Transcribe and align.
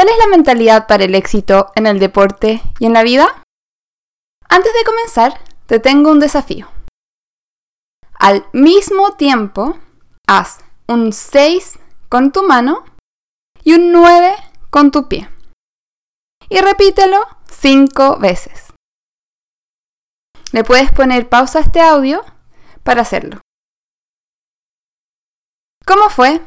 ¿Cuál 0.00 0.08
es 0.08 0.18
la 0.18 0.28
mentalidad 0.28 0.86
para 0.86 1.04
el 1.04 1.14
éxito 1.14 1.72
en 1.74 1.86
el 1.86 1.98
deporte 1.98 2.62
y 2.78 2.86
en 2.86 2.94
la 2.94 3.02
vida? 3.02 3.42
Antes 4.48 4.72
de 4.72 4.82
comenzar, 4.82 5.44
te 5.66 5.78
tengo 5.78 6.10
un 6.10 6.20
desafío. 6.20 6.70
Al 8.14 8.46
mismo 8.54 9.14
tiempo, 9.16 9.78
haz 10.26 10.60
un 10.86 11.12
6 11.12 11.78
con 12.08 12.32
tu 12.32 12.44
mano 12.44 12.82
y 13.62 13.74
un 13.74 13.92
9 13.92 14.36
con 14.70 14.90
tu 14.90 15.06
pie. 15.06 15.28
Y 16.48 16.62
repítelo 16.62 17.20
5 17.50 18.20
veces. 18.20 18.72
Le 20.52 20.64
puedes 20.64 20.90
poner 20.92 21.28
pausa 21.28 21.58
a 21.58 21.62
este 21.62 21.82
audio 21.82 22.24
para 22.84 23.02
hacerlo. 23.02 23.42
¿Cómo 25.84 26.08
fue? 26.08 26.40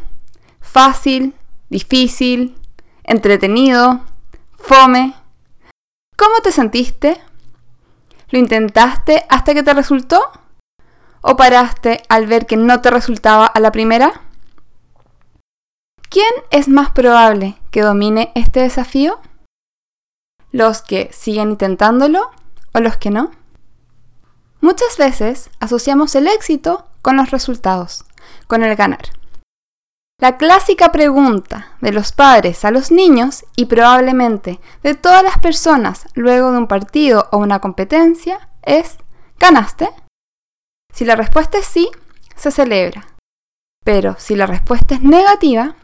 ¿Fácil? 0.60 1.36
¿Difícil? 1.70 2.60
¿Entretenido? 3.04 4.02
¿Fome? 4.58 5.14
¿Cómo 6.18 6.40
te 6.41 6.52
sentiste? 6.52 7.20
¿Lo 8.30 8.40
intentaste 8.40 9.26
hasta 9.30 9.54
que 9.54 9.62
te 9.62 9.73
resultó? 9.73 10.22
¿O 11.22 11.36
paraste 11.36 12.04
al 12.08 12.27
ver 12.27 12.46
que 12.46 12.55
no 12.55 12.82
te 12.82 12.90
resultaba 12.91 13.46
a 13.46 13.60
la 13.60 13.72
primera? 13.72 14.22
¿Quién 16.10 16.32
es 16.50 16.70
más 16.70 16.91
probable 16.91 17.58
que 17.72 17.82
domine 17.82 18.32
este 18.36 18.62
desafío? 18.62 19.20
¿Los 20.52 20.82
que 20.82 21.10
siguen 21.12 21.52
intentándolo 21.52 22.32
o 22.74 22.80
los 22.80 22.96
que 22.98 23.10
no? 23.10 23.32
Muchas 24.62 24.98
veces 24.98 25.49
asociamos 25.60 26.16
el 26.16 26.27
éxito 26.27 26.88
con 27.02 27.18
los 27.18 27.32
resultados, 27.32 28.05
con 28.48 28.63
el 28.63 28.76
ganar. 28.77 29.10
La 30.23 30.38
clásica 30.38 30.94
pregunta 30.94 31.76
de 31.82 31.91
los 31.91 32.13
padres 32.13 32.63
a 32.63 32.72
los 32.72 32.91
niños 32.91 33.44
y 33.58 33.66
probablemente 33.66 34.62
de 34.82 34.96
todas 34.96 35.22
las 35.22 35.38
personas 35.40 36.08
luego 36.13 36.54
de 36.54 36.59
un 36.59 36.68
partido 36.68 37.27
o 37.34 37.40
una 37.40 37.60
competencia 37.60 38.48
es 38.62 38.99
¿ganaste? 39.38 39.90
Si 40.94 41.04
la 41.04 41.18
respuesta 41.18 41.57
es 41.57 41.66
sí, 41.66 41.91
se 42.38 42.51
celebra. 42.51 43.05
Pero 43.84 44.16
si 44.18 44.38
la 44.38 44.46
respuesta 44.46 44.96
es 44.96 45.01
negativa, 45.01 45.76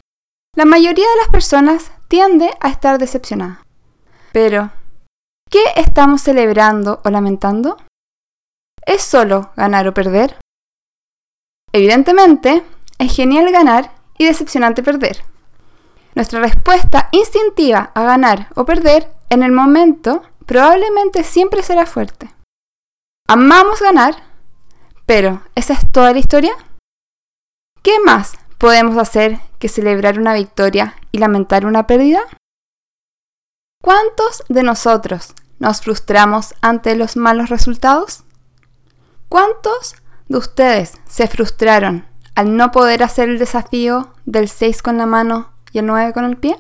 la 0.56 0.64
mayoría 0.64 1.10
de 1.10 1.18
las 1.18 1.28
personas 1.28 1.92
tiende 2.08 2.50
a 2.62 2.70
estar 2.70 2.98
decepcionada. 2.98 3.66
Pero, 4.32 4.72
¿qué 5.50 5.64
estamos 5.76 6.22
celebrando 6.22 7.02
o 7.04 7.10
lamentando? 7.10 7.76
¿Es 8.86 9.02
solo 9.02 9.52
ganar 9.58 9.86
o 9.90 9.94
perder? 9.94 10.38
Evidentemente, 11.74 12.64
es 13.00 13.14
genial 13.14 13.52
ganar 13.52 13.99
y 14.20 14.26
decepcionante 14.26 14.84
perder. 14.84 15.24
Nuestra 16.14 16.42
respuesta 16.42 17.10
instintiva 17.12 17.92
a 17.96 18.04
ganar 18.04 18.50
o 18.56 18.66
perder 18.66 19.12
en 19.30 19.42
el 19.42 19.52
momento 19.52 20.22
probablemente 20.46 21.24
siempre 21.24 21.64
será 21.64 21.86
fuerte. 21.86 22.30
Amamos 23.28 23.82
ganar, 23.82 24.16
pero 25.06 25.42
¿esa 25.56 25.74
es 25.74 25.92
toda 25.92 26.12
la 26.12 26.20
historia? 26.20 26.54
¿Qué 27.82 28.00
más 28.04 28.34
podemos 28.58 28.98
hacer 28.98 29.40
que 29.58 29.70
celebrar 29.70 30.20
una 30.20 30.34
victoria 30.34 30.96
y 31.12 31.20
lamentar 31.20 31.66
una 31.66 31.88
pérdida? 31.88 32.22
¿Cuántos 33.82 34.44
de 34.50 34.64
nosotros 34.64 35.34
nos 35.60 35.82
frustramos 35.82 36.54
ante 36.62 36.96
los 36.96 37.16
malos 37.16 37.50
resultados? 37.50 38.24
¿Cuántos 39.30 39.96
de 40.28 40.38
ustedes 40.38 40.94
se 41.08 41.28
frustraron 41.28 42.06
al 42.40 42.56
no 42.56 42.72
poder 42.72 43.04
hacer 43.04 43.28
el 43.28 43.38
desafío 43.38 44.14
del 44.26 44.48
6 44.48 44.82
con 44.82 44.98
la 44.98 45.06
mano 45.06 45.52
y 45.74 45.80
el 45.80 45.86
9 45.86 46.14
con 46.14 46.24
el 46.24 46.38
pie? 46.38 46.56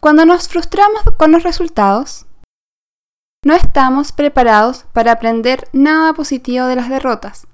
Cuando 0.00 0.26
nos 0.26 0.48
frustramos 0.48 1.00
con 1.16 1.32
los 1.32 1.44
resultados, 1.44 2.26
no 3.42 3.54
estamos 3.54 4.12
preparados 4.12 4.84
para 4.92 5.12
aprender 5.12 5.66
nada 5.72 6.12
positivo 6.12 6.66
de 6.66 6.76
las 6.76 6.90
derrotas, 6.90 7.46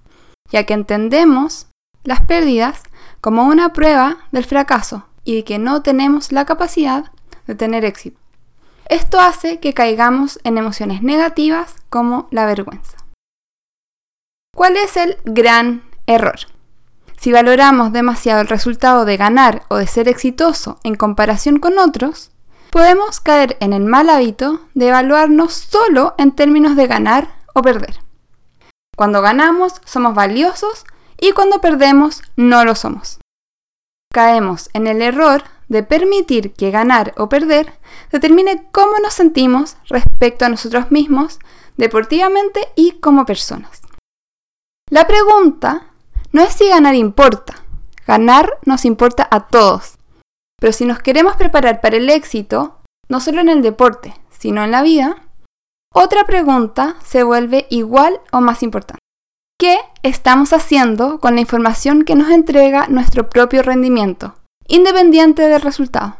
ya 0.50 0.64
que 0.64 0.74
entendemos 0.74 1.68
las 2.02 2.22
pérdidas 2.22 2.82
como 3.20 3.44
una 3.44 3.72
prueba 3.72 4.16
del 4.32 4.44
fracaso 4.44 5.06
y 5.22 5.36
de 5.36 5.44
que 5.44 5.60
no 5.60 5.80
tenemos 5.80 6.32
la 6.32 6.44
capacidad 6.44 7.12
de 7.46 7.54
tener 7.54 7.84
éxito. 7.84 8.18
Esto 8.86 9.20
hace 9.20 9.60
que 9.60 9.74
caigamos 9.74 10.40
en 10.42 10.58
emociones 10.58 11.02
negativas 11.04 11.76
como 11.88 12.26
la 12.32 12.46
vergüenza. 12.46 12.96
¿Cuál 14.56 14.76
es 14.76 14.96
el 14.96 15.18
gran 15.24 15.84
error? 16.08 16.51
Si 17.22 17.30
valoramos 17.30 17.92
demasiado 17.92 18.40
el 18.40 18.48
resultado 18.48 19.04
de 19.04 19.16
ganar 19.16 19.62
o 19.68 19.76
de 19.76 19.86
ser 19.86 20.08
exitoso 20.08 20.80
en 20.82 20.96
comparación 20.96 21.60
con 21.60 21.78
otros, 21.78 22.32
podemos 22.72 23.20
caer 23.20 23.56
en 23.60 23.72
el 23.72 23.84
mal 23.84 24.10
hábito 24.10 24.62
de 24.74 24.88
evaluarnos 24.88 25.52
solo 25.52 26.16
en 26.18 26.32
términos 26.32 26.74
de 26.74 26.88
ganar 26.88 27.36
o 27.54 27.62
perder. 27.62 28.00
Cuando 28.96 29.22
ganamos 29.22 29.74
somos 29.84 30.16
valiosos 30.16 30.84
y 31.20 31.30
cuando 31.30 31.60
perdemos 31.60 32.22
no 32.34 32.64
lo 32.64 32.74
somos. 32.74 33.20
Caemos 34.12 34.68
en 34.72 34.88
el 34.88 35.00
error 35.00 35.44
de 35.68 35.84
permitir 35.84 36.54
que 36.54 36.72
ganar 36.72 37.14
o 37.16 37.28
perder 37.28 37.72
determine 38.10 38.66
cómo 38.72 38.98
nos 39.00 39.14
sentimos 39.14 39.76
respecto 39.88 40.44
a 40.44 40.48
nosotros 40.48 40.90
mismos 40.90 41.38
deportivamente 41.76 42.72
y 42.74 42.98
como 42.98 43.24
personas. 43.26 43.80
La 44.90 45.06
pregunta 45.06 45.91
no 46.32 46.42
es 46.42 46.54
si 46.54 46.68
ganar 46.68 46.94
importa. 46.94 47.62
Ganar 48.06 48.58
nos 48.64 48.84
importa 48.84 49.28
a 49.30 49.46
todos. 49.46 49.98
Pero 50.58 50.72
si 50.72 50.84
nos 50.86 50.98
queremos 50.98 51.36
preparar 51.36 51.80
para 51.80 51.96
el 51.96 52.08
éxito, 52.10 52.80
no 53.08 53.20
solo 53.20 53.40
en 53.40 53.48
el 53.48 53.62
deporte, 53.62 54.14
sino 54.30 54.64
en 54.64 54.70
la 54.70 54.82
vida, 54.82 55.28
otra 55.94 56.24
pregunta 56.24 56.96
se 57.04 57.22
vuelve 57.22 57.66
igual 57.68 58.20
o 58.32 58.40
más 58.40 58.62
importante. 58.62 59.00
¿Qué 59.58 59.78
estamos 60.02 60.52
haciendo 60.52 61.20
con 61.20 61.34
la 61.34 61.42
información 61.42 62.04
que 62.04 62.14
nos 62.14 62.30
entrega 62.30 62.88
nuestro 62.88 63.28
propio 63.28 63.62
rendimiento, 63.62 64.34
independiente 64.66 65.42
del 65.42 65.60
resultado? 65.60 66.16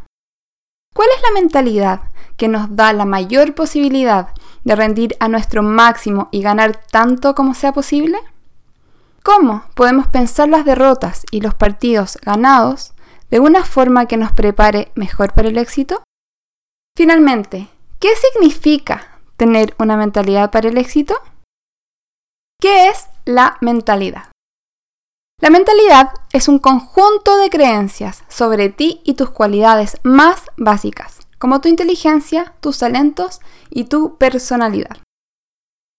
¿Cuál 0.95 1.09
es 1.17 1.23
la 1.23 1.41
mentalidad 1.41 2.01
que 2.37 2.49
nos 2.49 2.77
da 2.77 2.93
la 2.93 3.07
mayor 3.07 3.55
posibilidad 3.55 4.29
de 4.63 4.77
rendir 4.77 5.17
a 5.21 5.29
nuestro 5.29 5.63
máximo 5.63 6.29
y 6.31 6.43
ganar 6.43 6.77
tanto 6.91 7.35
como 7.35 7.55
sea 7.55 7.73
posible? 7.73 8.19
¿Cómo 9.25 9.65
podemos 9.75 10.09
pensar 10.09 10.49
las 10.49 10.65
derrotas 10.65 11.25
y 11.31 11.41
los 11.41 11.55
partidos 11.55 12.19
ganados 12.23 12.93
de 13.31 13.39
una 13.39 13.65
forma 13.65 14.07
que 14.07 14.17
nos 14.17 14.33
prepare 14.33 14.91
mejor 14.97 15.33
para 15.33 15.49
el 15.49 15.59
éxito? 15.59 16.03
Finalmente, 16.97 17.69
¿qué 18.01 18.09
significa 18.17 19.21
tener 19.37 19.77
una 19.79 19.97
mentalidad 19.97 20.51
para 20.51 20.69
el 20.69 20.77
éxito? 20.77 21.15
¿Qué 22.61 22.89
es 22.89 23.09
la 23.25 23.59
mentalidad? 23.61 24.33
La 25.41 25.51
mentalidad 25.51 26.11
es 26.33 26.49
un 26.49 26.59
conjunto 26.59 27.37
de 27.37 27.49
creencias 27.49 28.25
sobre 28.29 28.71
ti 28.71 29.03
y 29.05 29.15
tus 29.15 29.31
cualidades 29.31 29.99
más 30.03 30.47
básicas, 30.57 31.21
como 31.39 31.61
tu 31.61 31.69
inteligencia, 31.69 32.55
tus 32.61 32.79
talentos 32.79 33.41
y 33.71 33.85
tu 33.85 34.17
personalidad. 34.19 34.99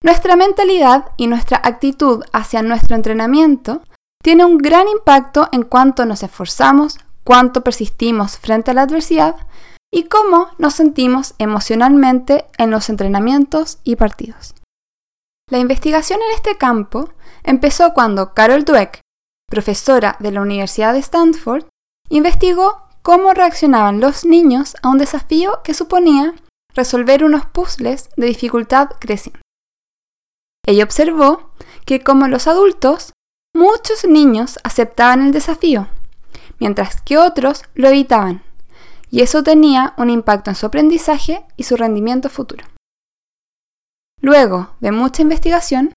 Nuestra 0.04 0.36
mentalidad 0.36 1.12
y 1.16 1.28
nuestra 1.28 1.62
actitud 1.64 2.26
hacia 2.34 2.62
nuestro 2.62 2.98
entrenamiento 2.98 3.82
tiene 4.22 4.44
un 4.44 4.58
gran 4.58 4.90
impacto 4.90 5.48
en 5.54 5.64
cuánto 5.64 6.06
nos 6.06 6.24
esforzamos, 6.24 7.00
cuánto 7.24 7.64
persistimos 7.64 8.38
frente 8.38 8.72
a 8.72 8.74
la 8.74 8.82
adversidad 8.82 9.36
y 9.94 10.04
cómo 10.04 10.50
nos 10.58 10.74
sentimos 10.74 11.36
emocionalmente 11.38 12.46
en 12.58 12.70
los 12.70 12.90
entrenamientos 12.90 13.80
y 13.86 13.96
partidos. 13.96 14.56
La 15.50 15.60
investigación 15.60 16.20
en 16.22 16.36
este 16.36 16.58
campo 16.58 17.10
empezó 17.44 17.94
cuando 17.94 18.34
Carol 18.34 18.66
Dweck, 18.66 19.00
profesora 19.50 20.18
de 20.20 20.32
la 20.32 20.42
Universidad 20.42 20.94
de 20.94 21.00
Stanford, 21.00 21.66
investigó 22.10 22.88
cómo 23.04 23.34
reaccionaban 23.34 24.02
los 24.02 24.26
niños 24.26 24.76
a 24.82 24.90
un 24.90 24.98
desafío 24.98 25.62
que 25.64 25.74
suponía 25.74 26.34
resolver 26.76 27.24
unos 27.24 27.46
puzzles 27.46 28.10
de 28.18 28.28
dificultad 28.28 28.90
creciente. 29.00 29.43
Ella 30.66 30.84
observó 30.84 31.52
que 31.86 32.02
como 32.02 32.28
los 32.28 32.48
adultos, 32.48 33.14
muchos 33.54 34.06
niños 34.06 34.60
aceptaban 34.64 35.26
el 35.26 35.32
desafío, 35.32 35.88
mientras 36.60 37.02
que 37.02 37.18
otros 37.18 37.64
lo 37.76 37.90
evitaban, 37.90 38.44
y 39.10 39.22
eso 39.22 39.44
tenía 39.44 39.94
un 39.98 40.10
impacto 40.10 40.50
en 40.50 40.56
su 40.56 40.66
aprendizaje 40.66 41.46
y 41.58 41.64
su 41.64 41.76
rendimiento 41.76 42.30
futuro. 42.30 42.66
Luego 44.22 44.70
de 44.80 44.92
mucha 44.92 45.22
investigación, 45.22 45.94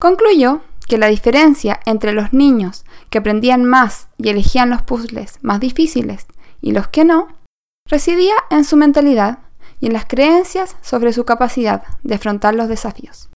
concluyó 0.00 0.62
que 0.86 0.98
la 0.98 1.08
diferencia 1.08 1.80
entre 1.84 2.12
los 2.12 2.32
niños 2.32 2.84
que 3.10 3.18
aprendían 3.18 3.64
más 3.64 4.06
y 4.18 4.28
elegían 4.28 4.70
los 4.70 4.82
puzzles 4.82 5.38
más 5.42 5.58
difíciles 5.58 6.26
y 6.60 6.70
los 6.70 6.86
que 6.88 7.04
no, 7.04 7.28
residía 7.88 8.34
en 8.50 8.64
su 8.64 8.76
mentalidad 8.76 9.40
y 9.80 9.86
en 9.86 9.92
las 9.92 10.06
creencias 10.06 10.76
sobre 10.80 11.12
su 11.12 11.24
capacidad 11.24 11.82
de 12.04 12.14
afrontar 12.14 12.54
los 12.54 12.68
desafíos. 12.68 13.28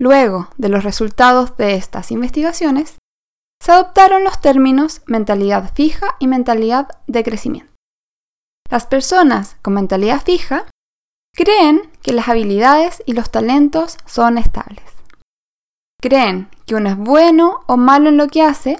Luego 0.00 0.48
de 0.56 0.70
los 0.70 0.82
resultados 0.82 1.58
de 1.58 1.74
estas 1.74 2.10
investigaciones, 2.10 2.96
se 3.62 3.72
adoptaron 3.72 4.24
los 4.24 4.40
términos 4.40 5.02
mentalidad 5.04 5.74
fija 5.74 6.16
y 6.18 6.26
mentalidad 6.26 6.88
de 7.06 7.22
crecimiento. 7.22 7.70
Las 8.70 8.86
personas 8.86 9.58
con 9.60 9.74
mentalidad 9.74 10.22
fija 10.22 10.64
creen 11.36 11.90
que 12.02 12.14
las 12.14 12.28
habilidades 12.28 13.02
y 13.04 13.12
los 13.12 13.30
talentos 13.30 13.98
son 14.06 14.38
estables. 14.38 14.82
Creen 16.00 16.48
que 16.64 16.76
uno 16.76 16.88
es 16.88 16.96
bueno 16.96 17.60
o 17.66 17.76
malo 17.76 18.08
en 18.08 18.16
lo 18.16 18.28
que 18.28 18.42
hace 18.42 18.78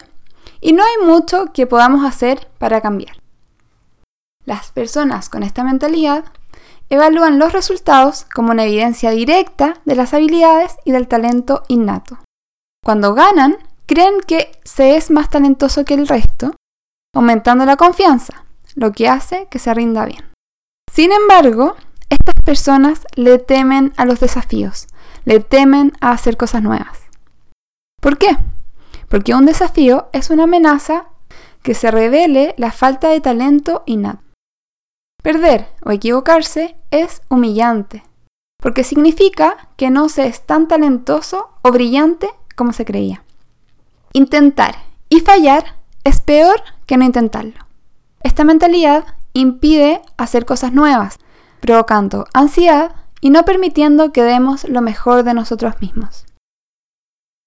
y 0.63 0.73
no 0.73 0.83
hay 0.83 1.07
mucho 1.07 1.53
que 1.53 1.67
podamos 1.67 2.03
hacer 2.07 2.49
para 2.57 2.81
cambiar. 2.81 3.21
Las 4.47 4.73
personas 4.73 5.29
con 5.29 5.43
esta 5.43 5.65
mentalidad 5.65 6.25
evalúan 6.91 7.39
los 7.39 7.53
resultados 7.53 8.27
como 8.35 8.51
una 8.51 8.65
evidencia 8.65 9.11
directa 9.11 9.75
de 9.85 9.95
las 9.95 10.13
habilidades 10.13 10.77
y 10.85 10.93
del 10.93 11.09
talento 11.09 11.63
innato. 11.69 12.19
Cuando 12.85 13.15
ganan, 13.15 13.57
creen 13.87 14.21
que 14.27 14.53
se 14.65 14.97
es 14.97 15.11
más 15.11 15.31
talentoso 15.31 15.85
que 15.85 15.95
el 15.95 16.09
resto, 16.09 16.55
aumentando 17.15 17.65
la 17.65 17.77
confianza, 17.77 18.45
lo 18.75 18.93
que 18.93 19.09
hace 19.09 19.47
que 19.51 19.59
se 19.59 19.73
rinda 19.73 20.05
bien. 20.05 20.31
Sin 20.93 21.13
embargo, 21.13 21.77
estas 22.09 22.35
personas 22.45 23.07
le 23.15 23.39
temen 23.39 23.93
a 23.97 24.05
los 24.05 24.21
desafíos, 24.21 24.89
le 25.25 25.41
temen 25.41 25.93
a 26.01 26.11
hacer 26.11 26.37
cosas 26.37 26.63
nuevas. 26.63 26.99
¿Por 28.01 28.19
qué? 28.19 28.37
Porque 29.09 29.35
un 29.35 29.47
desafío 29.47 30.09
es 30.13 30.31
una 30.31 30.45
amenaza 30.45 31.07
que 31.63 31.75
se 31.75 31.91
revele 31.91 32.55
la 32.57 32.73
falta 32.73 33.09
de 33.09 33.21
talento 33.21 33.83
innato. 33.87 34.30
Perder 35.23 35.69
o 35.85 35.91
equivocarse 35.91 36.77
es 36.91 37.23
humillante, 37.29 38.03
porque 38.63 38.85
significa 38.85 39.69
que 39.77 39.91
no 39.91 40.09
se 40.09 40.27
es 40.27 40.47
tan 40.47 40.69
talentoso 40.69 41.51
o 41.63 41.73
brillante 41.73 42.31
como 42.57 42.73
se 42.73 42.85
creía. 42.85 43.23
Intentar 44.13 44.77
y 45.09 45.21
fallar 45.21 45.77
es 46.05 46.21
peor 46.21 46.63
que 46.87 46.97
no 46.97 47.05
intentarlo. 47.05 47.67
Esta 48.23 48.45
mentalidad 48.45 49.05
impide 49.33 50.03
hacer 50.17 50.45
cosas 50.45 50.73
nuevas, 50.73 51.19
provocando 51.61 52.27
ansiedad 52.35 52.93
y 53.21 53.31
no 53.31 53.45
permitiendo 53.45 54.13
que 54.13 54.23
demos 54.23 54.65
lo 54.65 54.81
mejor 54.81 55.23
de 55.23 55.35
nosotros 55.35 55.81
mismos. 55.81 56.27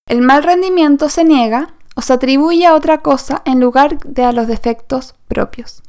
El 0.07 0.21
mal 0.21 0.43
rendimiento 0.43 1.09
se 1.09 1.23
niega 1.23 1.73
o 1.95 2.01
se 2.01 2.13
atribuye 2.13 2.65
a 2.65 2.75
otra 2.75 2.99
cosa 2.99 3.41
en 3.45 3.59
lugar 3.59 3.97
de 3.99 4.23
a 4.23 4.31
los 4.31 4.47
defectos 4.47 5.15
propios. 5.27 5.82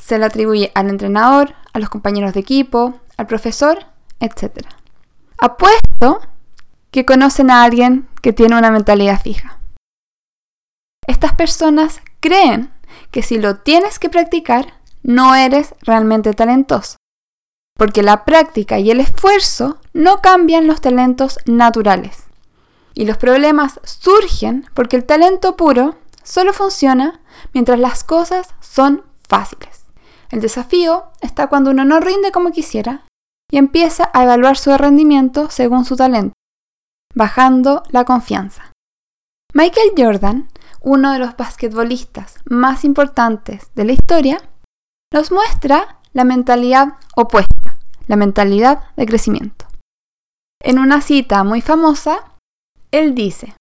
Se 0.00 0.18
le 0.18 0.24
atribuye 0.24 0.72
al 0.74 0.88
entrenador, 0.88 1.54
a 1.72 1.78
los 1.78 1.88
compañeros 1.88 2.34
de 2.34 2.40
equipo, 2.40 3.00
al 3.16 3.26
profesor, 3.26 3.86
etc. 4.20 4.66
Apuesto 5.38 6.20
que 6.90 7.04
conocen 7.04 7.50
a 7.50 7.62
alguien 7.62 8.08
que 8.22 8.32
tiene 8.32 8.56
una 8.56 8.70
mentalidad 8.70 9.20
fija. 9.20 9.58
Estas 11.06 11.34
personas 11.34 12.00
creen 12.20 12.72
que 13.10 13.22
si 13.22 13.38
lo 13.38 13.56
tienes 13.58 13.98
que 13.98 14.10
practicar, 14.10 14.74
no 15.02 15.34
eres 15.34 15.74
realmente 15.82 16.34
talentoso, 16.34 16.96
porque 17.78 18.02
la 18.02 18.24
práctica 18.24 18.78
y 18.78 18.90
el 18.90 19.00
esfuerzo 19.00 19.78
no 19.92 20.20
cambian 20.20 20.66
los 20.66 20.80
talentos 20.80 21.38
naturales. 21.46 22.24
Y 22.94 23.04
los 23.04 23.18
problemas 23.18 23.78
surgen 23.84 24.68
porque 24.74 24.96
el 24.96 25.04
talento 25.04 25.56
puro 25.56 25.96
solo 26.24 26.52
funciona 26.52 27.20
mientras 27.52 27.78
las 27.78 28.02
cosas 28.02 28.54
son 28.60 29.02
fáciles. 29.28 29.85
El 30.30 30.40
desafío 30.40 31.04
está 31.20 31.48
cuando 31.48 31.70
uno 31.70 31.84
no 31.84 32.00
rinde 32.00 32.32
como 32.32 32.50
quisiera 32.50 33.06
y 33.50 33.58
empieza 33.58 34.10
a 34.12 34.24
evaluar 34.24 34.56
su 34.56 34.76
rendimiento 34.76 35.50
según 35.50 35.84
su 35.84 35.96
talento, 35.96 36.34
bajando 37.14 37.82
la 37.90 38.04
confianza. 38.04 38.72
Michael 39.54 39.92
Jordan, 39.96 40.48
uno 40.82 41.12
de 41.12 41.18
los 41.18 41.36
basquetbolistas 41.36 42.36
más 42.44 42.84
importantes 42.84 43.70
de 43.74 43.84
la 43.84 43.92
historia, 43.92 44.40
nos 45.12 45.30
muestra 45.30 46.00
la 46.12 46.24
mentalidad 46.24 46.98
opuesta, 47.14 47.78
la 48.06 48.16
mentalidad 48.16 48.84
de 48.96 49.06
crecimiento. 49.06 49.66
En 50.62 50.78
una 50.78 51.00
cita 51.00 51.44
muy 51.44 51.60
famosa, 51.60 52.32
él 52.90 53.14
dice, 53.14 53.54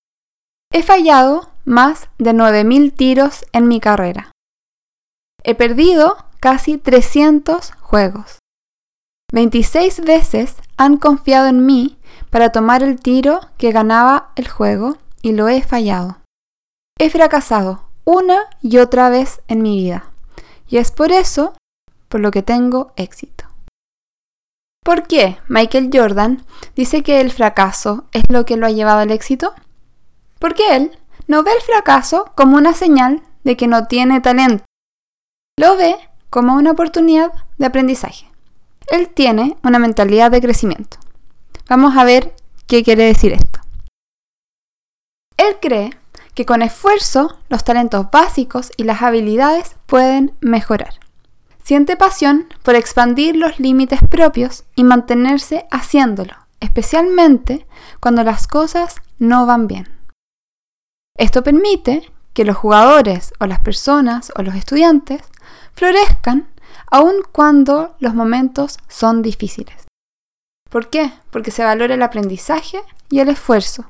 he 0.72 0.84
fallado 0.84 1.50
más 1.66 2.10
de 2.18 2.32
9.000 2.32 2.96
tiros 2.96 3.46
en 3.54 3.68
mi 3.68 3.80
carrera. 3.80 4.32
He 5.44 5.56
perdido 5.56 6.18
casi 6.46 6.78
300 6.78 7.72
juegos. 7.82 8.38
26 9.34 10.02
veces 10.02 10.54
han 10.78 10.98
confiado 10.98 11.48
en 11.48 11.66
mí 11.66 11.98
para 12.30 12.52
tomar 12.52 12.84
el 12.84 13.02
tiro 13.02 13.40
que 13.58 13.72
ganaba 13.72 14.32
el 14.36 14.48
juego 14.48 14.96
y 15.24 15.32
lo 15.32 15.50
he 15.50 15.64
fallado. 15.64 16.18
He 17.00 17.10
fracasado 17.10 17.86
una 18.04 18.44
y 18.62 18.78
otra 18.78 19.10
vez 19.10 19.42
en 19.48 19.64
mi 19.64 19.76
vida 19.76 20.12
y 20.70 20.78
es 20.78 20.92
por 20.92 21.12
eso 21.12 21.56
por 22.10 22.22
lo 22.22 22.30
que 22.30 22.44
tengo 22.44 22.94
éxito. 22.96 23.46
¿Por 24.84 25.08
qué 25.08 25.40
Michael 25.48 25.90
Jordan 25.92 26.46
dice 26.76 27.02
que 27.02 27.22
el 27.22 27.32
fracaso 27.32 28.06
es 28.12 28.22
lo 28.30 28.46
que 28.46 28.56
lo 28.56 28.68
ha 28.68 28.70
llevado 28.70 29.00
al 29.00 29.10
éxito? 29.10 29.56
Porque 30.38 30.76
él 30.76 30.96
no 31.26 31.42
ve 31.42 31.54
el 31.54 31.62
fracaso 31.64 32.32
como 32.36 32.56
una 32.56 32.74
señal 32.74 33.24
de 33.44 33.58
que 33.58 33.66
no 33.66 33.88
tiene 33.88 34.22
talento. 34.22 34.64
Lo 35.58 35.76
ve 35.76 35.98
como 36.30 36.56
una 36.56 36.72
oportunidad 36.72 37.32
de 37.58 37.66
aprendizaje. 37.66 38.28
Él 38.88 39.10
tiene 39.10 39.58
una 39.64 39.80
mentalidad 39.80 40.32
de 40.32 40.42
crecimiento. 40.42 40.98
Vamos 41.68 41.98
a 41.98 42.04
ver 42.04 42.36
qué 42.68 42.84
quiere 42.84 43.06
decir 43.06 43.34
esto. 43.34 43.60
Él 45.38 45.58
cree 45.62 45.92
que 46.34 46.46
con 46.46 46.62
esfuerzo 46.62 47.38
los 47.50 47.64
talentos 47.64 48.12
básicos 48.12 48.72
y 48.78 48.84
las 48.84 49.02
habilidades 49.02 49.76
pueden 49.86 50.34
mejorar. 50.42 51.00
Siente 51.64 51.96
pasión 51.96 52.48
por 52.62 52.76
expandir 52.76 53.36
los 53.36 53.60
límites 53.60 54.00
propios 54.10 54.66
y 54.76 54.84
mantenerse 54.84 55.66
haciéndolo, 55.72 56.34
especialmente 56.60 57.66
cuando 58.00 58.24
las 58.24 58.48
cosas 58.48 58.96
no 59.18 59.46
van 59.48 59.68
bien. 59.68 59.88
Esto 61.18 61.44
permite 61.44 62.12
que 62.34 62.46
los 62.46 62.58
jugadores 62.58 63.34
o 63.40 63.48
las 63.48 63.62
personas 63.62 64.32
o 64.36 64.44
los 64.44 64.56
estudiantes 64.56 65.24
florezcan 65.76 66.50
aun 66.92 67.24
cuando 67.32 67.96
los 68.00 68.14
momentos 68.14 68.78
son 68.88 69.22
difíciles. 69.22 69.86
¿Por 70.70 70.90
qué? 70.90 71.12
Porque 71.32 71.52
se 71.52 71.64
valora 71.64 71.94
el 71.94 72.02
aprendizaje 72.02 72.82
y 73.10 73.20
el 73.20 73.30
esfuerzo. 73.30 73.86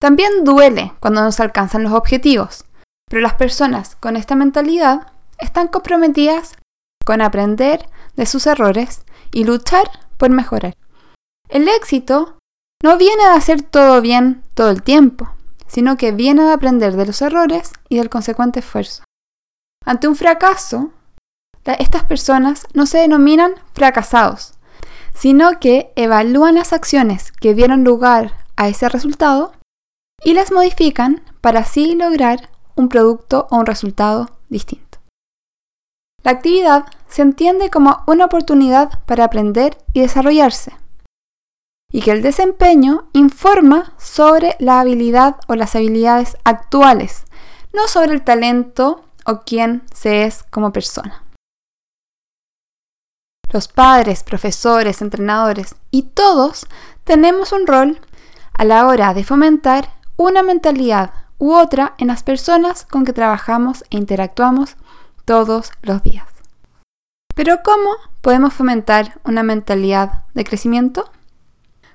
También 0.00 0.44
duele 0.44 0.92
cuando 1.00 1.22
no 1.22 1.32
se 1.32 1.42
alcanzan 1.42 1.84
los 1.84 1.92
objetivos, 1.92 2.64
pero 3.08 3.22
las 3.22 3.34
personas 3.34 3.96
con 3.96 4.16
esta 4.16 4.34
mentalidad 4.34 5.12
están 5.38 5.68
comprometidas 5.68 6.56
con 7.04 7.20
aprender 7.20 7.88
de 8.16 8.26
sus 8.26 8.46
errores 8.46 9.04
y 9.32 9.44
luchar 9.44 9.88
por 10.16 10.30
mejorar. 10.30 10.74
El 11.48 11.68
éxito 11.68 12.38
no 12.82 12.96
viene 12.96 13.22
de 13.24 13.30
hacer 13.30 13.62
todo 13.62 14.00
bien 14.00 14.42
todo 14.54 14.70
el 14.70 14.82
tiempo, 14.82 15.34
sino 15.66 15.96
que 15.96 16.12
viene 16.12 16.42
de 16.44 16.52
aprender 16.52 16.96
de 16.96 17.06
los 17.06 17.22
errores 17.22 17.72
y 17.88 17.96
del 17.96 18.10
consecuente 18.10 18.60
esfuerzo. 18.60 19.04
Ante 19.84 20.08
un 20.08 20.16
fracaso, 20.16 20.90
estas 21.64 22.04
personas 22.04 22.66
no 22.74 22.86
se 22.86 22.98
denominan 22.98 23.54
fracasados, 23.74 24.54
sino 25.14 25.58
que 25.60 25.92
evalúan 25.96 26.56
las 26.56 26.72
acciones 26.72 27.32
que 27.32 27.54
dieron 27.54 27.84
lugar 27.84 28.32
a 28.56 28.68
ese 28.68 28.88
resultado 28.88 29.52
y 30.24 30.34
las 30.34 30.52
modifican 30.52 31.22
para 31.40 31.60
así 31.60 31.94
lograr 31.94 32.50
un 32.76 32.88
producto 32.88 33.46
o 33.50 33.58
un 33.58 33.66
resultado 33.66 34.30
distinto. 34.48 34.98
La 36.22 36.30
actividad 36.30 36.86
se 37.08 37.22
entiende 37.22 37.68
como 37.68 38.02
una 38.06 38.26
oportunidad 38.26 39.00
para 39.06 39.24
aprender 39.24 39.76
y 39.92 40.00
desarrollarse, 40.00 40.72
y 41.90 42.00
que 42.00 42.12
el 42.12 42.22
desempeño 42.22 43.08
informa 43.12 43.92
sobre 43.98 44.56
la 44.60 44.80
habilidad 44.80 45.36
o 45.48 45.56
las 45.56 45.74
habilidades 45.74 46.36
actuales, 46.44 47.24
no 47.72 47.88
sobre 47.88 48.12
el 48.12 48.22
talento 48.22 49.04
o 49.26 49.40
quién 49.40 49.82
se 49.94 50.24
es 50.24 50.42
como 50.44 50.72
persona. 50.72 51.22
Los 53.52 53.68
padres, 53.68 54.22
profesores, 54.22 55.02
entrenadores 55.02 55.74
y 55.90 56.04
todos 56.04 56.66
tenemos 57.04 57.52
un 57.52 57.66
rol 57.66 58.00
a 58.54 58.64
la 58.64 58.86
hora 58.86 59.12
de 59.12 59.24
fomentar 59.24 59.92
una 60.16 60.42
mentalidad 60.42 61.12
u 61.38 61.54
otra 61.54 61.94
en 61.98 62.06
las 62.06 62.22
personas 62.22 62.86
con 62.86 63.04
que 63.04 63.12
trabajamos 63.12 63.82
e 63.90 63.96
interactuamos 63.96 64.76
todos 65.24 65.70
los 65.82 66.02
días. 66.02 66.28
Pero 67.34 67.62
¿cómo 67.64 67.90
podemos 68.20 68.54
fomentar 68.54 69.20
una 69.24 69.42
mentalidad 69.42 70.24
de 70.34 70.44
crecimiento? 70.44 71.10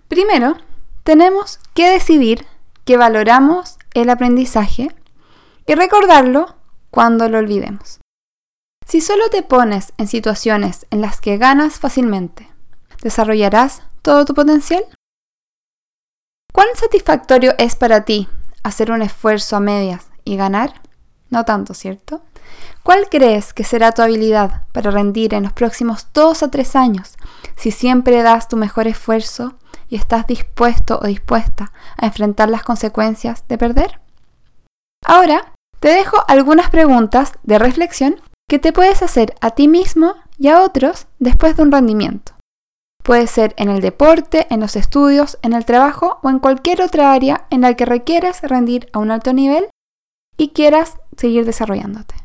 Primero, 0.07 0.57
tenemos 1.03 1.59
que 1.73 1.89
decidir 1.89 2.45
que 2.85 2.97
valoramos 2.97 3.77
el 3.93 4.09
aprendizaje 4.09 4.93
y 5.65 5.75
recordarlo 5.75 6.56
cuando 6.89 7.29
lo 7.29 7.37
olvidemos. 7.37 7.99
Si 8.85 9.01
solo 9.01 9.29
te 9.29 9.43
pones 9.43 9.93
en 9.97 10.07
situaciones 10.07 10.85
en 10.89 11.01
las 11.01 11.19
que 11.19 11.37
ganas 11.37 11.79
fácilmente, 11.79 12.49
¿desarrollarás 13.03 13.83
todo 14.01 14.23
tu 14.23 14.33
potencial? 14.33 14.83
¿Cuán 16.53 16.67
satisfactorio 16.75 17.53
es 17.57 17.75
para 17.75 18.05
ti 18.05 18.29
hacer 18.63 18.91
un 18.91 19.01
esfuerzo 19.01 19.57
a 19.57 19.59
medias 19.59 20.07
y 20.23 20.37
ganar? 20.37 20.81
No 21.29 21.43
tanto, 21.43 21.73
¿cierto? 21.73 22.21
¿Cuál 22.83 23.09
crees 23.09 23.53
que 23.53 23.65
será 23.65 23.91
tu 23.91 24.01
habilidad 24.01 24.63
para 24.71 24.91
rendir 24.91 25.33
en 25.33 25.43
los 25.43 25.53
próximos 25.53 26.07
2 26.13 26.43
a 26.43 26.49
3 26.49 26.75
años 26.77 27.17
si 27.57 27.71
siempre 27.71 28.21
das 28.23 28.47
tu 28.47 28.55
mejor 28.55 28.87
esfuerzo 28.87 29.55
y 29.89 29.97
estás 29.97 30.25
dispuesto 30.27 30.99
o 31.01 31.07
dispuesta 31.07 31.73
a 31.97 32.05
enfrentar 32.05 32.49
las 32.49 32.63
consecuencias 32.63 33.45
de 33.49 33.57
perder? 33.57 33.99
Ahora, 35.05 35.53
te 35.79 35.89
dejo 35.89 36.17
algunas 36.27 36.69
preguntas 36.69 37.33
de 37.43 37.59
reflexión 37.59 38.21
que 38.49 38.59
te 38.59 38.73
puedes 38.73 39.03
hacer 39.03 39.35
a 39.41 39.51
ti 39.51 39.67
mismo 39.67 40.15
y 40.37 40.47
a 40.47 40.61
otros 40.61 41.07
después 41.19 41.57
de 41.57 41.63
un 41.63 41.71
rendimiento. 41.71 42.33
Puede 43.03 43.27
ser 43.27 43.53
en 43.57 43.69
el 43.69 43.81
deporte, 43.81 44.47
en 44.49 44.59
los 44.59 44.75
estudios, 44.75 45.37
en 45.41 45.53
el 45.53 45.65
trabajo 45.65 46.19
o 46.23 46.29
en 46.29 46.39
cualquier 46.39 46.81
otra 46.81 47.13
área 47.13 47.47
en 47.49 47.61
la 47.61 47.73
que 47.75 47.85
requieres 47.85 48.41
rendir 48.41 48.89
a 48.91 48.99
un 48.99 49.11
alto 49.11 49.33
nivel 49.33 49.69
y 50.37 50.49
quieras 50.49 50.99
seguir 51.15 51.45
desarrollándote. 51.45 52.15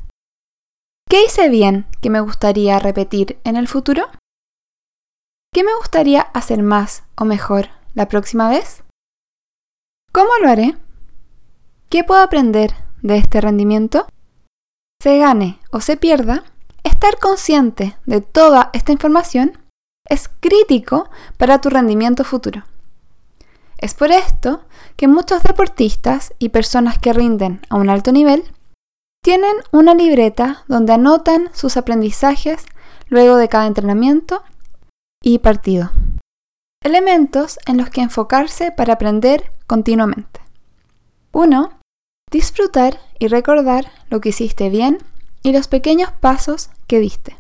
¿Qué 1.09 1.25
hice 1.25 1.49
bien 1.49 1.87
que 2.01 2.11
me 2.11 2.21
gustaría 2.21 2.79
repetir 2.79 3.39
en 3.45 3.57
el 3.57 3.69
futuro? 3.69 4.09
¿Qué 5.53 5.63
me 5.63 5.75
gustaría 5.77 6.23
hacer 6.23 6.63
más 6.63 7.05
o 7.17 7.25
mejor 7.25 7.69
la 7.95 8.09
próxima 8.09 8.49
vez? 8.49 8.83
¿Cómo 10.11 10.31
lo 10.41 10.49
haré? 10.49 10.77
¿Qué 11.91 12.05
puedo 12.05 12.23
aprender 12.23 12.82
de 13.03 13.19
este 13.19 13.41
rendimiento? 13.41 14.07
Se 15.03 15.19
gane 15.19 15.59
o 15.71 15.81
se 15.81 15.97
pierda, 15.97 16.45
estar 16.85 17.19
consciente 17.19 17.97
de 18.07 18.21
toda 18.21 18.71
esta 18.73 18.93
información 18.93 19.59
es 20.09 20.29
crítico 20.41 21.09
para 21.37 21.61
tu 21.61 21.71
rendimiento 21.71 22.25
futuro. 22.25 22.65
Es 23.79 23.95
por 23.95 24.13
esto 24.13 24.63
que 24.97 25.09
muchos 25.09 25.43
deportistas 25.43 26.35
y 26.39 26.51
personas 26.51 26.99
que 26.99 27.13
rinden 27.13 27.61
a 27.69 27.77
un 27.77 27.91
alto 27.91 28.13
nivel 28.13 28.45
tienen 29.25 29.55
una 29.73 29.95
libreta 29.95 30.65
donde 30.69 30.93
anotan 30.93 31.51
sus 31.53 31.77
aprendizajes 31.77 32.65
luego 33.09 33.37
de 33.37 33.49
cada 33.49 33.67
entrenamiento 33.67 34.43
y 35.23 35.39
partido. 35.39 35.91
Elementos 36.85 37.59
en 37.67 37.77
los 37.77 37.91
que 37.91 38.03
enfocarse 38.03 38.73
para 38.73 38.95
aprender 38.95 39.53
continuamente. 39.67 40.41
1. 41.33 41.82
Disfrutar 42.33 42.99
y 43.19 43.29
recordar 43.29 43.93
lo 44.09 44.23
que 44.23 44.31
hiciste 44.31 44.71
bien 44.71 44.97
y 45.43 45.53
los 45.53 45.69
pequeños 45.69 46.11
pasos 46.13 46.71
que 46.87 46.99
diste. 46.99 47.37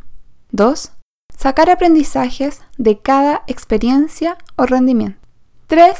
2. 0.50 0.92
Sacar 1.34 1.70
aprendizajes 1.70 2.60
de 2.76 2.98
cada 2.98 3.42
experiencia 3.46 4.36
o 4.56 4.66
rendimiento. 4.66 5.18
3. 5.68 5.98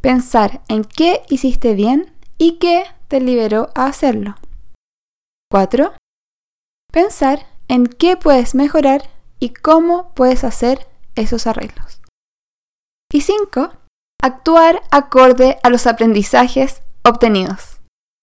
Pensar 0.00 0.60
en 0.66 0.82
qué 0.82 1.22
hiciste 1.28 1.74
bien 1.74 2.12
y 2.36 2.58
qué 2.58 2.82
te 3.06 3.20
liberó 3.20 3.70
a 3.76 3.86
hacerlo. 3.86 4.34
4. 5.48 5.92
Pensar 6.90 7.46
en 7.68 7.86
qué 7.86 8.16
puedes 8.16 8.56
mejorar 8.56 9.08
y 9.38 9.50
cómo 9.50 10.12
puedes 10.14 10.42
hacer 10.42 10.88
esos 11.14 11.46
arreglos. 11.46 12.00
Y 13.12 13.20
5. 13.20 13.70
Actuar 14.20 14.82
acorde 14.90 15.58
a 15.62 15.70
los 15.70 15.86
aprendizajes 15.86 16.82
obtenidos. 17.04 17.71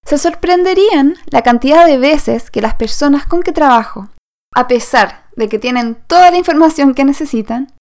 Se 0.05 0.17
sorprenderían 0.17 1.15
la 1.27 1.41
cantidad 1.41 1.85
de 1.85 1.97
veces 1.97 2.51
que 2.51 2.61
las 2.61 2.75
personas 2.75 3.25
con 3.25 3.43
que 3.43 3.51
trabajo, 3.51 4.07
a 4.55 4.67
pesar 4.67 5.25
de 5.35 5.49
que 5.49 5.59
tienen 5.59 5.95
toda 6.07 6.31
la 6.31 6.37
información 6.37 6.93
que 6.93 7.03
necesitan, 7.05 7.73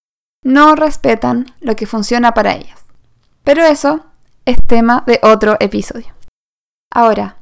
no 0.45 0.75
respetan 0.75 1.47
lo 1.61 1.77
que 1.77 1.87
funciona 1.87 2.35
para 2.35 2.55
ellas. 2.55 2.85
Pero 3.45 3.63
eso 3.65 4.05
es 4.45 4.59
tema 4.67 5.05
de 5.07 5.21
otro 5.23 5.57
episodio. 5.61 6.09
Ahora, 6.93 7.37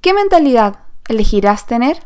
¿qué 0.00 0.14
mentalidad 0.14 0.80
elegirás 1.08 1.66
tener? 1.66 2.00